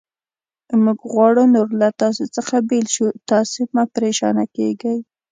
موږ 0.83 0.99
غواړو 1.11 1.43
نور 1.55 1.69
له 1.81 1.89
تاسې 2.01 2.25
څخه 2.35 2.55
بېل 2.69 2.87
شو، 2.95 3.07
تاسې 3.29 3.59
مه 3.73 3.83
پرېشانه 3.95 4.45
کېږئ. 4.55 4.97